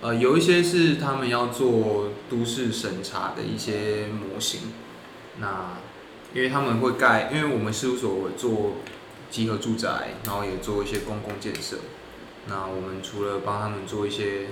[0.00, 4.72] 呃有一些是他们要做都市审查的一些模型，
[5.38, 5.76] 那
[6.34, 8.78] 因为他们会盖，因为我们事务所有做
[9.30, 11.76] 集合住宅，然后也做一些公共建设，
[12.48, 14.48] 那我们除了帮他们做一些，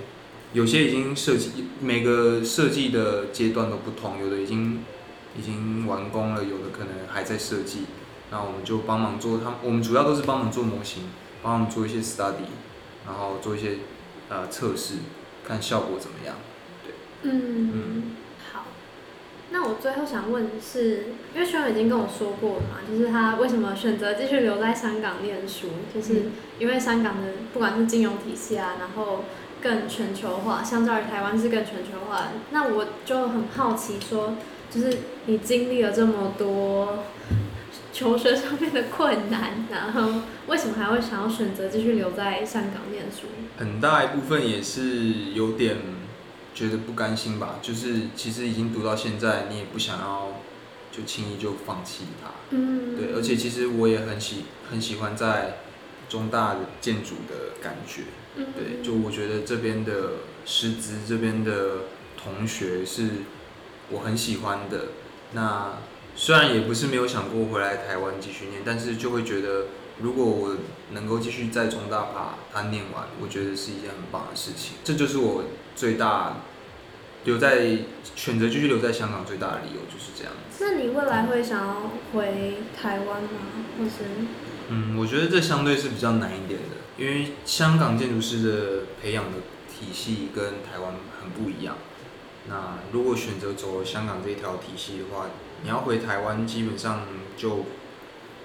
[0.52, 4.84] 有些已经设计，每个设计的阶段都不同，有的已经
[5.36, 7.86] 已经完工了，有的可能还在设计。
[8.30, 11.04] 那我们就帮忙做他们，我们主要都是帮忙做模型，
[11.42, 12.48] 帮他们做一些 study，
[13.06, 13.78] 然后做一些
[14.28, 14.96] 呃测试，
[15.46, 16.36] 看效果怎么样。
[16.84, 18.16] 对嗯，
[18.52, 18.64] 好。
[19.50, 26.26] 那我最后想问是，因为学长已经跟我说过了嘛，就是他为什么选择继续留在香港念书，就是
[26.58, 29.24] 因为香港的不管是金融体系啊，然后
[29.62, 32.28] 更全球化，相较于台湾是更全球化。
[32.50, 34.34] 那我就很好奇说，
[34.70, 37.04] 就是你经历了这么多
[37.92, 43.26] 求学上面的困难，然后为什么还会想要选择继续留在香港念书？
[43.56, 45.78] 很大一部分也是有点
[46.54, 50.42] 觉得不甘心吧，就是其实已经读到现在，你也不想要
[50.92, 52.30] 就轻易就放弃它。
[52.50, 55.58] 嗯，对，而且其实我也很喜很喜欢在
[56.08, 58.02] 中大的建筑的感觉。
[58.36, 59.92] 嗯对，就我觉得这边的
[60.44, 61.78] 师资这边的
[62.16, 63.08] 同学是
[63.90, 64.86] 我很喜欢的。
[65.32, 65.72] 那
[66.16, 69.66] 虽然也不是没有想过回来台湾继续念，但是就会觉得，
[70.00, 70.56] 如果我
[70.92, 74.76] 能够继续在中大把它念完，我觉得是一件很棒的事情。
[74.82, 75.44] 这就是我
[75.76, 76.38] 最大
[77.24, 77.78] 留在
[78.16, 80.64] 选择继续留在香港最大的理由，就是这样子。
[80.64, 83.28] 那你未来会想要回台湾吗？
[83.78, 84.10] 或是
[84.70, 91.76] 嗯，我觉得这相对是比较难一点的，因为香港建筑师的培养的体系跟台湾很不一样。
[92.48, 95.26] 那如果选择走香港这一条体系的话，
[95.62, 97.02] 你要回台湾基本上
[97.36, 97.64] 就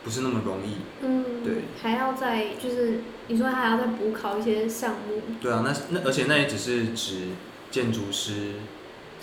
[0.04, 0.78] 不是那么容易。
[1.02, 7.30] 嗯，对，还要再就是你说还要再补考一些项目，对啊，那那而且那也只是指
[7.72, 8.56] 建筑师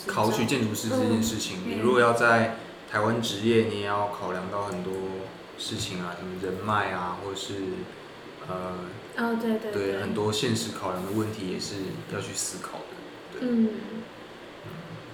[0.06, 1.58] 考取建筑师这件事情。
[1.66, 1.72] 嗯。
[1.72, 2.56] 你如果要在
[2.90, 4.92] 台湾职业，你也要考量到很多
[5.58, 7.54] 事情啊，什么人脉啊，或者是
[8.48, 8.72] 呃
[9.18, 11.74] 哦，对对对很多现实考量的问题也是
[12.14, 13.40] 要去思考的。
[13.42, 13.68] 嗯，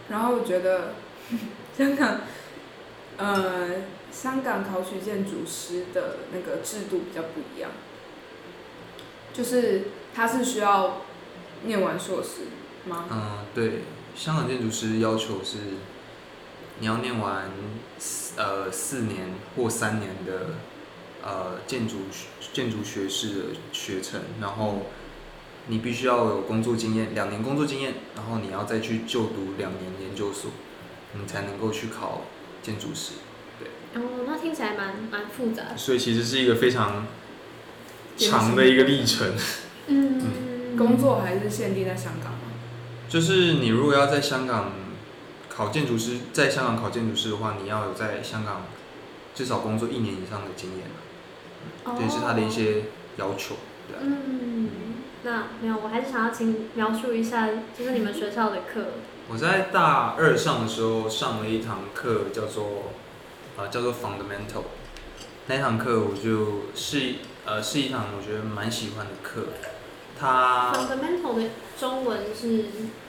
[0.08, 0.94] 然后我觉得
[1.76, 2.20] 香港，
[3.16, 3.70] 呃，
[4.12, 7.70] 香港考取建筑师的那个制度比较不一样，
[9.32, 11.02] 就是他是需要
[11.64, 12.42] 念完硕士
[12.88, 13.04] 吗？
[13.10, 13.82] 嗯，对，
[14.14, 15.58] 香港建筑师要求是
[16.78, 17.50] 你要念完
[18.36, 20.54] 呃四年或三年的
[21.24, 21.96] 呃建筑
[22.52, 23.42] 建筑学士的
[23.72, 24.82] 学程，然后
[25.68, 30.50] 你必须要有工作经验，两年工作经验，然后你要再去就读两年研究所，
[31.12, 32.22] 你才能够去考
[32.62, 33.14] 建筑师。
[33.94, 37.06] 哦，那听起来蛮蛮复杂的，所以其实是一个非常
[38.16, 39.34] 长的一个历程。
[39.88, 42.38] 嗯，工作还是限定在香港吗？
[43.08, 44.72] 就是你如果要在香港
[45.48, 48.66] 考建筑师，在香港考建筑师的话，你要有在香港
[49.34, 50.86] 至少工作一年以上的经验，
[51.84, 52.82] 哦这也是他的一些
[53.16, 53.54] 要求。
[53.88, 54.68] 对啊，嗯，
[55.22, 58.84] 那没有，我还是想要请描述一下，就是你们学校的课。
[59.28, 62.92] 我在大二上的时候上了一堂课，叫做
[63.56, 64.62] 呃叫做 Fundamental。
[65.48, 69.46] 那堂课我就是呃是一堂我觉得蛮喜欢的课，
[70.18, 72.66] 它 Fundamental 的中文是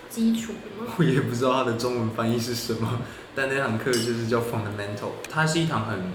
[0.10, 0.93] 基础吗？
[0.98, 3.02] 我也不知道它的中文翻译是什么，
[3.36, 6.12] 但那堂课就是叫 Fundamental，它是一堂很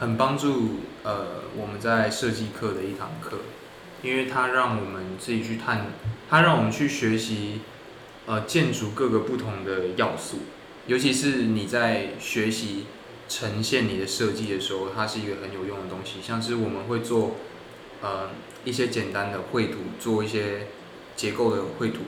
[0.00, 3.38] 很帮助呃我们在设计课的一堂课，
[4.06, 5.86] 因为它让我们自己去探，
[6.30, 7.60] 它让我们去学习
[8.26, 10.38] 呃建筑各个不同的要素，
[10.86, 12.86] 尤其是你在学习
[13.28, 17.36] 呈现你的设计的时候，它是一个很有用的东西，像是我们会做
[18.00, 18.30] 呃
[18.64, 20.68] 一些简单的绘图，做一些
[21.16, 22.02] 结构的绘图。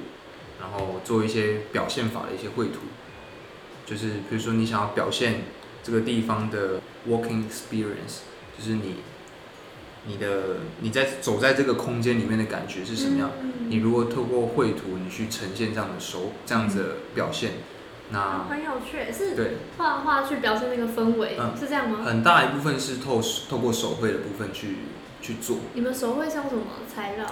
[0.60, 2.80] 然后做一些表现法的一些绘图，
[3.86, 5.42] 就是比如说你想要表现
[5.84, 8.22] 这个地方的 walking experience，
[8.58, 8.96] 就是你
[10.08, 13.30] 你的你在走在这个空间里面的感觉是什么样？
[13.40, 17.50] 嗯你如果透过绘图，你去呈现这样的手这样子的表现，
[18.10, 21.98] 那很有趣，是对画画去表现那个氛围，嗯是这样吗？
[22.02, 24.76] 很大一部分是透透过手绘的部分去
[25.20, 27.26] 去做，你们手绘是用什么材料？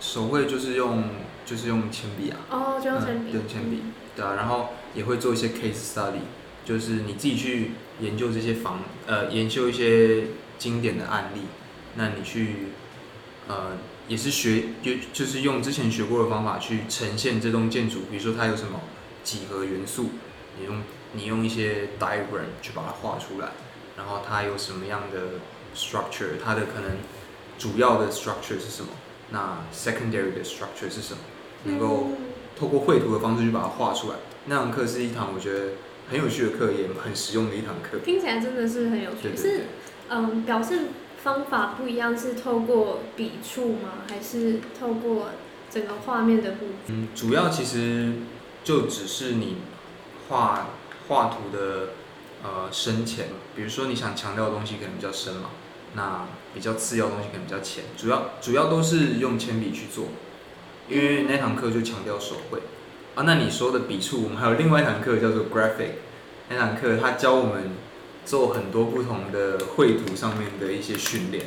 [0.00, 1.04] 手绘就是用
[1.46, 3.30] 就是用铅笔啊，哦，就用铅笔。
[3.30, 3.82] 嗯，用铅笔，
[4.16, 6.24] 对啊，然后也会做一些 case study，
[6.64, 10.24] 就是你自己去研究这些房，呃，研究一些
[10.58, 11.42] 经典的案例，
[11.96, 12.68] 那你去，
[13.48, 13.78] 呃，
[14.08, 18.80] 也是学，就就是用之前学过的方法去呈现这栋建筑，比如说它有什么
[19.22, 20.10] 几何元素，
[20.58, 23.48] 你用你用一些 diagram 去把它画出来，
[23.96, 25.38] 然后它有什么样的
[25.76, 26.98] structure，它的可能
[27.58, 28.88] 主要的 structure 是什么，
[29.30, 31.20] 那 secondary 的 structure 是什么，
[31.64, 32.16] 能够嗯
[32.58, 34.16] 透过绘图的方式去把它画出来。
[34.46, 35.70] 那堂课是一堂我觉得
[36.10, 37.98] 很有趣的课，也很实用的一堂课。
[38.04, 39.34] 听起来真的是很有趣。
[39.36, 39.60] 是对，
[40.10, 40.80] 嗯，表现
[41.24, 44.04] 方法不一样，是透过笔触吗？
[44.06, 45.30] 还是透过
[45.70, 46.92] 整个画面的布局？
[46.92, 48.12] 嗯，主要其实
[48.62, 49.56] 就只是你
[50.28, 50.68] 画
[51.08, 51.94] 画图的
[52.42, 55.48] 呃深浅，比如说你想强调的东西可能比较深嘛，
[55.94, 60.08] 那比较次要的东西可能比较浅，主要主要都是用铅笔去做，
[60.90, 62.58] 因为那堂课就强调手绘
[63.14, 63.24] 啊。
[63.26, 65.92] 那你说的笔触，我们还有另外一堂课叫做 graphic，
[66.50, 67.70] 那堂课它教我们
[68.24, 71.46] 做很多不同的绘图上面的一些训练，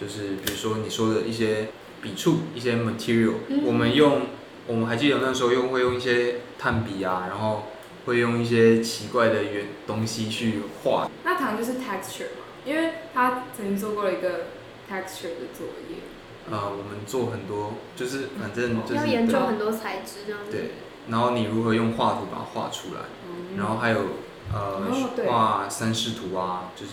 [0.00, 1.68] 就是比如说你说的一些
[2.02, 4.22] 笔触、一些 material，、嗯我们用
[4.66, 7.64] 我们还记得那时候用会用一些炭笔啊，然后
[8.06, 11.08] 会用一些奇怪的圆东西去画。
[11.24, 14.46] 那堂就是 texture 嘛，因为他曾经做过了一个
[14.90, 15.98] texture 的作业。
[16.48, 20.50] 呃，我们做很多，就是反正就是要研究很多材质这样子。
[20.52, 20.70] 对，
[21.08, 23.98] 然后你如何用画图把它画出来，嗯然后还有
[24.56, 26.92] 呃哦画三视图啊，就是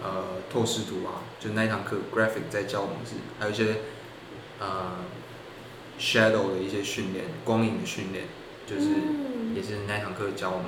[0.00, 3.80] 呃透视图啊，就那一堂课 graphic 在教我们是，还有一些
[4.60, 4.92] 呃
[5.98, 8.26] shadow 的一些训练，光影的训练，
[8.66, 10.66] 就是嗯也是那一堂课教我们，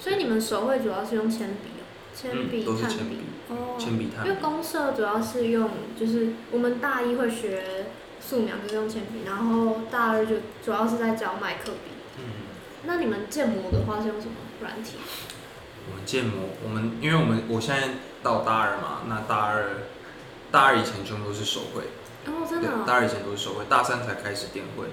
[0.00, 3.18] 所以你们手绘主要是用铅笔哦，铅笔、嗯，都是铅笔，
[3.50, 7.86] 哦，铅笔炭，因为公社主要是用，就是我们大一会学
[8.20, 11.92] 素描，就是用铅笔，然后大二就主要是在教麦克笔。
[12.18, 12.24] 嗯。
[12.86, 14.96] 那你们建模的话是用什么软体？
[15.90, 17.88] 我们建模，我们因为我们我现在
[18.22, 19.64] 到大二嘛，那大二
[20.50, 21.82] 大二以前全部都是手绘，
[22.26, 24.86] 哦，真的、，对大哦，二以前都是手绘，大三才开始电绘。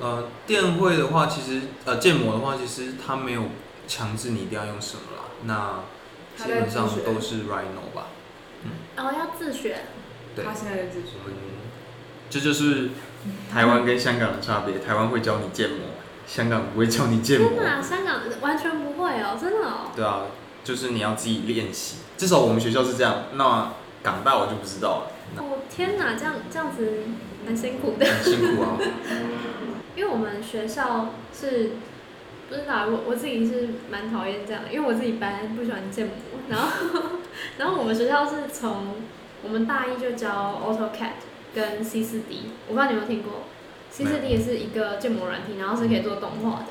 [0.00, 3.44] 呃，电绘的话，其实呃建模的话，其实它没有
[3.88, 8.08] 强制你一定要用什么啦，那基本上都是 Rhino 吧，
[8.64, 8.72] 嗯。
[8.96, 9.78] 哦，要自学。
[10.34, 11.16] 对，他现在在自学。
[11.24, 11.36] 我们
[12.28, 12.90] 这就是
[13.50, 15.78] 台湾跟香港的差别，台湾会教你建模，
[16.26, 17.64] 香港不会教你建模天。
[17.64, 19.90] 哪，香港完全不会哦，真的哦。
[19.94, 20.22] 对啊，
[20.64, 23.24] 就是你要自己练习，至少我们学校是这样。
[23.34, 23.72] 那
[24.02, 25.04] 港大我就不知道
[25.36, 27.04] 了，哦天哪，这样这样子
[27.46, 28.04] 蛮辛苦的。
[28.06, 28.76] 很辛苦啊。
[29.96, 31.70] 因为我们学校是，
[32.50, 36.12] 不知道我我自己是蛮讨厌这样，因为我自己本来不喜欢建模，
[36.48, 36.68] 然后
[37.56, 38.96] 然后我们学校是从
[39.42, 41.12] 我们大一就教 AutoCAD
[41.54, 43.44] 跟 C 4 D，我不知道你有没有听过
[43.96, 46.66] ，C 4 D 也是一个建模软体，然后是可以做动画的，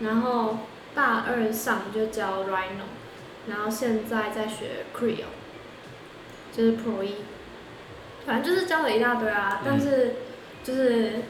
[0.00, 0.58] 然后
[0.94, 2.86] 大二上就教 Rhino，
[3.48, 5.24] 然后现在在学 Creo，
[6.52, 7.16] 就是 Pro 一，
[8.24, 10.14] 反正就是教了一大堆啊，但是
[10.62, 11.22] 就是。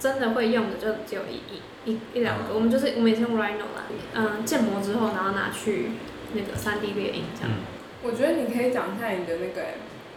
[0.00, 3.82] 真的会用的就只有一一一一两个，我们就是我们以前用 Rhino 啦，
[4.14, 5.90] 嗯，建模之后，然后拿去
[6.34, 7.50] 那个三 D 列印这样。
[8.04, 9.62] 我觉得你可以讲一下你的那个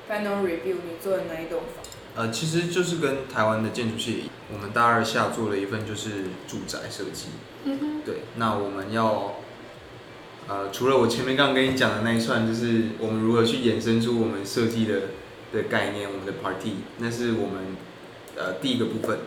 [0.08, 1.84] final review，你做的那一栋房。
[2.16, 6.10] 呃，其实就是跟台湾的建筑系，我们大二下做了一份就是
[6.48, 7.28] 住宅设计。
[7.64, 8.02] 嗯哼。
[8.06, 9.36] 对，那我们要，
[10.48, 15.02] 呃，除了我前面刚刚跟你讲的那一串，就是我们如何去衍生出我们设计的
[15.54, 17.78] 的概念，我们的 party，那是我们
[18.36, 19.20] 呃第一个部分。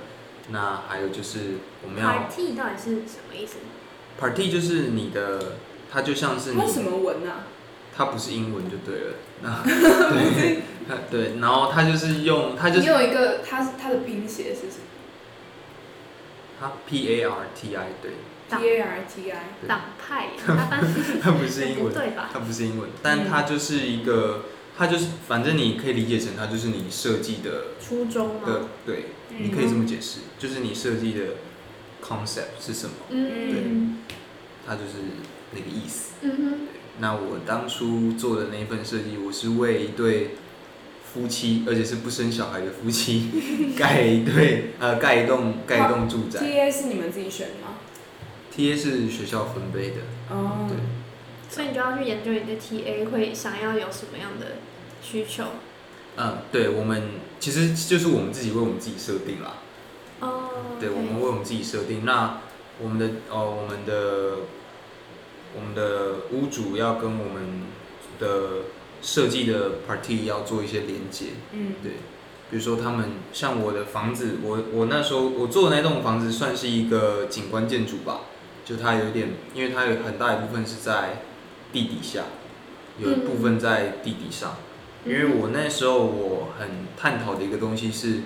[0.50, 1.38] 那还有就是
[1.82, 3.56] 我们要 party 到底是什么意思
[4.20, 5.54] ？party 就是你的，
[5.90, 7.46] 它就像是它什么文啊？
[7.96, 9.14] 它不是英文就对了。
[9.42, 10.62] 那 对
[11.10, 12.80] 对，然后它就是用它就是。
[12.82, 14.84] 你有一个，它是它的拼写是什么？
[16.60, 18.12] 它 P A R T I 对。
[18.50, 20.28] P A R T I 党派。
[21.22, 22.30] 它不是英文，对吧？
[22.32, 24.46] 它不是英文，但它就是一个。
[24.76, 29.04] 它就是，反正你可以理解成它就是你设计的初衷的，对，
[29.38, 31.20] 你可以这么解释，就是你设计的
[32.02, 33.64] concept 是什么，对，
[34.66, 34.94] 它就是
[35.52, 36.14] 那个意思。
[36.22, 36.58] 嗯哼。
[36.98, 40.30] 那我当初做的那一份设计，我是为一对
[41.12, 43.30] 夫妻，而且是不生小孩的夫妻，
[43.76, 46.40] 盖一对呃盖一栋盖一栋住宅。
[46.40, 47.74] T A 是你们自己选的吗
[48.54, 49.96] ？T A 是学校分配的。
[50.30, 50.66] 哦。
[50.68, 50.76] 对。
[51.48, 54.56] 所以你就要去研究你的 TA 会想要有什么样的
[55.02, 55.44] 需求。
[56.16, 59.58] 嗯，对，我们其实就是我们自己为我们自己设定啦。
[60.18, 60.50] 哦。
[60.80, 62.04] 对，我们为我们自己设定。
[62.04, 62.40] 那
[62.82, 64.38] 我们的哦，我们的
[65.56, 67.62] 我们的屋主要跟我们
[68.18, 68.64] 的
[69.02, 71.26] 设计的 party 要做一些连接。
[71.52, 71.74] 嗯。
[71.82, 71.92] 对，
[72.50, 78.20] 比如说他们像我的房子，我我那时候我做的那栋房子算是一个景观建筑吧，
[78.64, 81.22] 就它有点，因为它有很大一部分是在。
[81.72, 82.22] 地底下
[83.00, 84.58] 有一部分在地底上，
[85.04, 88.20] 因为我那时候我很探讨的一个东西是，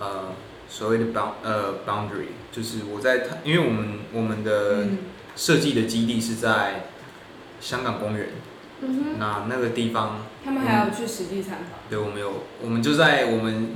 [0.00, 0.32] 呃，
[0.68, 4.88] 所谓的 bound 呃 boundary，就是我在探，因为我们我们的
[5.36, 6.86] 设计的基地是在
[7.60, 8.30] 香港公园，
[9.18, 13.74] 那那个地方，他们还要去实地参访，对，我们有，我们就在我们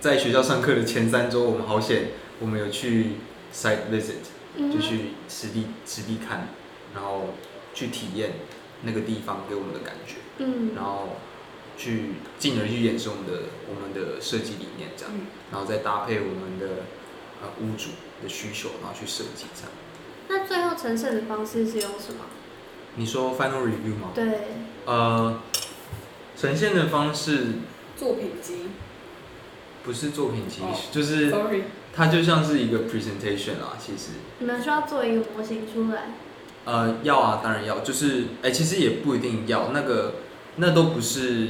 [0.00, 2.08] 在学校上课的前三周，我们好险，
[2.40, 3.12] 我们有去
[3.54, 6.48] site visit，就去实地实地看，
[6.94, 7.34] 然后。
[7.74, 8.32] 去体验
[8.82, 11.10] 那个地方给我们的感觉，嗯，然后
[11.76, 15.14] 去进而去演示我们的我们的设计理念这样，
[15.52, 16.82] 然后再搭配我们的
[17.40, 19.70] 呃屋主的需求，然后去设计这样。
[20.28, 22.26] 那最后呈现的方式是用什么？
[22.96, 24.10] 你说 final review 吗？
[24.14, 24.26] 对。
[24.86, 25.40] 呃，
[26.36, 27.46] 呈现的方式。
[27.96, 28.68] 作品集。
[29.84, 30.60] 不是作品集，
[30.92, 31.30] 就是。
[31.30, 31.62] Sorry。
[31.94, 34.10] 它就像是一个 presentation 啊，其实。
[34.38, 36.12] 你们需要做一个模型出来。
[36.64, 40.16] 呃，要啊，当然要，就是，哎，其实也不一定要，那个，
[40.56, 41.48] 那都不是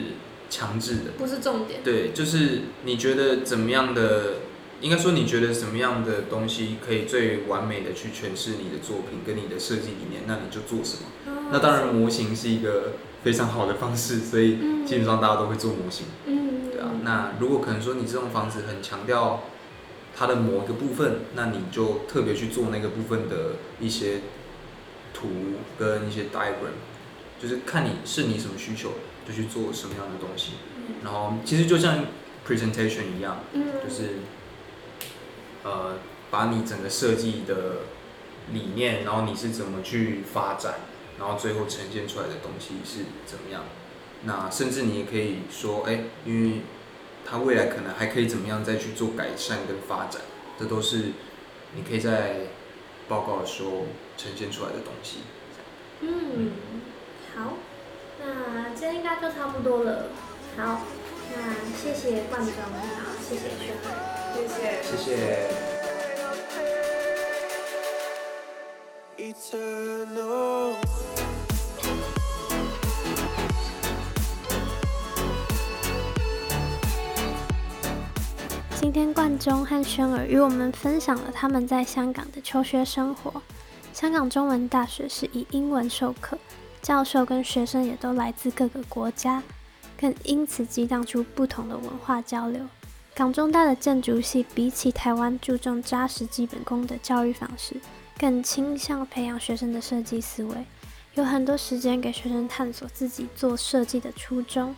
[0.49, 1.83] 强制的，不是重点。
[1.83, 4.37] 对，就是你觉得怎么样的，
[4.81, 11.49] 应该说你觉得什么样的东西可以最完美的去诠释你的作品跟你的设计理念，那你就做什么。
[11.51, 16.07] 那当然，模型是一个非常好的方式，所以基本上大家都会做模型。
[16.27, 16.71] 嗯。
[16.71, 19.45] 对啊，那如果可能说你这栋房子很强调
[20.17, 24.21] 它的某一个部分，那你就特别去做那个部分的一些。
[25.15, 25.27] 图
[25.77, 26.77] 跟一些 diagram，
[27.43, 28.91] 就是看你是你什么需求，
[29.27, 30.53] 就去做什么样的东西。
[31.03, 32.05] 然后其实就像
[32.47, 34.19] presentation 一样，就是
[35.69, 35.99] 呃
[36.31, 37.55] 把你整个设计的
[38.53, 40.77] 理念，然后你是怎么去发展，
[41.19, 43.65] 然后最后呈现出来的东西是怎么样。
[44.23, 46.63] 那甚至你也可以说，哎，因为
[47.27, 50.23] 它未来可能还可以怎么样再去做改善跟发展，
[50.59, 51.13] 这都是
[51.75, 52.49] 你可以在
[53.07, 53.87] 报告的时候。
[54.19, 55.19] 呈现出来的东西。
[56.01, 56.51] 嗯，
[57.37, 57.53] 好，
[58.19, 60.07] 那今天应该就差不多了。
[60.57, 60.81] 好，
[61.31, 64.83] 那谢谢冠总，好，谢谢轩谢谢。
[64.85, 65.11] 谢谢。
[78.81, 83.43] 今天冠中和轩儿与我们分享了他们在香港的求学生活。
[83.93, 86.39] 香港中文大学是以英文授课，
[86.81, 89.43] 教授跟学生也都来自各个国家，
[90.01, 92.61] 更因此激荡出不同的文化交流。
[93.19, 97.75] 港中大的建筑系比起台湾注重扎实基本功的教育方式，
[98.17, 100.55] 更倾向培养学生的设计思维，
[101.15, 104.73] 有很多时间给学生探索自己做设计的初衷。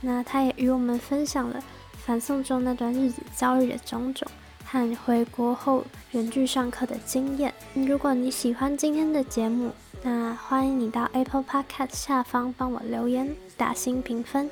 [0.00, 1.62] 那他也与我们分享了
[2.04, 4.26] 反送中那段日子遭遇的种种。
[4.64, 7.52] 和回国后远距上课的经验。
[7.74, 9.70] 如果你喜欢今天的节目，
[10.02, 14.50] 那欢迎你到 Apple Podcast 下方帮我留言打新评分，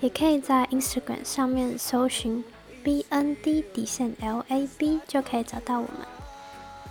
[0.00, 2.44] 也可以在 Instagram 上面搜寻
[2.84, 6.06] BND 底线 LAB 就可以找到我们。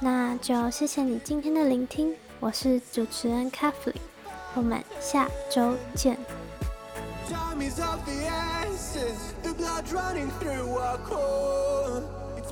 [0.02, 4.02] 那就谢谢你今天的聆听，我是主持人 c a t h l e e
[4.56, 6.18] 我们下周见。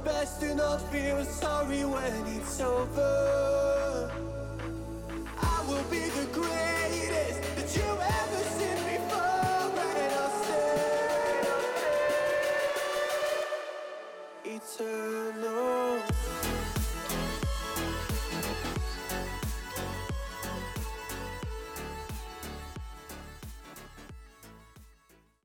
[0.04, 0.42] Best
[0.92, 4.12] feel sorry when it's over.
[5.38, 8.81] I will be the greatest that you ever seen.
[14.64, 15.71] eternal.